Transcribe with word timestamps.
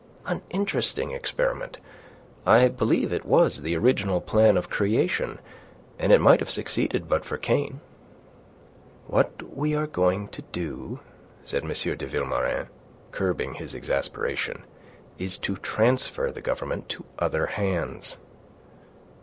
An 0.25 0.41
interesting 0.49 1.11
experiment. 1.11 1.77
I 2.43 2.69
believe 2.69 3.13
it 3.13 3.23
was 3.23 3.61
the 3.61 3.77
original 3.77 4.19
plan 4.19 4.57
of 4.57 4.67
creation, 4.67 5.37
and 5.99 6.11
it 6.11 6.19
might 6.19 6.39
have 6.39 6.49
succeeded 6.49 7.07
but 7.07 7.23
for 7.23 7.37
Cain." 7.37 7.81
"What 9.05 9.43
we 9.55 9.75
are 9.75 9.85
going 9.85 10.29
to 10.29 10.41
do," 10.41 11.01
said 11.45 11.61
M. 11.65 11.69
de 11.69 12.07
Vilmorin, 12.07 12.65
curbing 13.11 13.53
his 13.53 13.75
exasperation, 13.75 14.63
"is 15.19 15.37
to 15.37 15.57
transfer 15.57 16.31
the 16.31 16.41
government 16.41 16.89
to 16.89 17.05
other 17.19 17.45
hands." 17.45 18.17